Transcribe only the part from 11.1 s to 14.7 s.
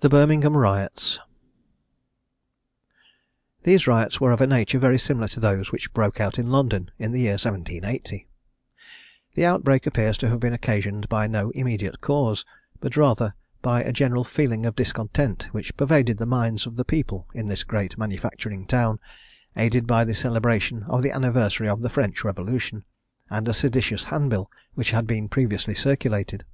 by no immediate cause, but rather by a general feeling